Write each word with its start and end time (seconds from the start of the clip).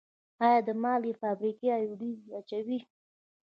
آیا 0.45 0.59
د 0.67 0.69
مالګې 0.81 1.13
فابریکې 1.21 1.67
ایوډین 1.75 2.13
اچوي؟ 2.39 2.79